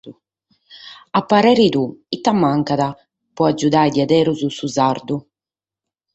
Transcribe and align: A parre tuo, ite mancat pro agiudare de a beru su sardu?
A 1.19 1.21
parre 1.29 1.53
tuo, 1.73 1.85
ite 2.17 2.31
mancat 2.39 2.95
pro 3.35 3.43
agiudare 3.51 3.93
de 3.95 4.01
a 4.05 4.07
beru 4.13 4.33
su 4.57 4.67
sardu? 4.75 5.15